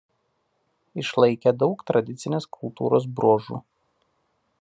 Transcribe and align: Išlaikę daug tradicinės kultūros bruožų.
Išlaikę 1.03 1.53
daug 1.63 1.83
tradicinės 1.91 2.47
kultūros 2.59 3.07
bruožų. 3.21 3.61